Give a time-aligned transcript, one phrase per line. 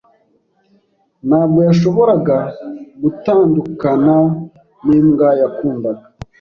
[1.27, 2.37] Ntabwo yashoboraga
[3.01, 4.15] gutandukana
[4.87, 6.03] nimbwa yakundaga.